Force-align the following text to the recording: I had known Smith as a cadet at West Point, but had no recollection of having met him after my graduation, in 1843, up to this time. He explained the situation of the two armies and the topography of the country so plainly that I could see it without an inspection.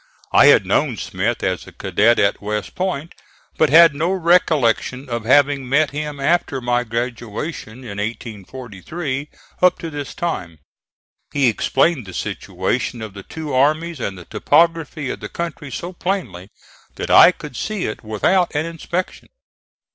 I 0.31 0.47
had 0.47 0.65
known 0.65 0.97
Smith 0.97 1.43
as 1.43 1.67
a 1.67 1.71
cadet 1.71 2.17
at 2.17 2.41
West 2.41 2.73
Point, 2.73 3.13
but 3.59 3.69
had 3.69 3.93
no 3.93 4.09
recollection 4.09 5.07
of 5.07 5.25
having 5.25 5.69
met 5.69 5.91
him 5.91 6.19
after 6.19 6.59
my 6.59 6.83
graduation, 6.83 7.83
in 7.83 7.99
1843, 7.99 9.29
up 9.61 9.77
to 9.77 9.91
this 9.91 10.15
time. 10.15 10.57
He 11.31 11.47
explained 11.47 12.07
the 12.07 12.15
situation 12.15 13.03
of 13.03 13.13
the 13.13 13.21
two 13.21 13.53
armies 13.53 13.99
and 13.99 14.17
the 14.17 14.25
topography 14.25 15.11
of 15.11 15.19
the 15.19 15.29
country 15.29 15.69
so 15.71 15.93
plainly 15.93 16.49
that 16.95 17.11
I 17.11 17.31
could 17.31 17.55
see 17.55 17.85
it 17.85 18.03
without 18.03 18.55
an 18.55 18.65
inspection. 18.65 19.27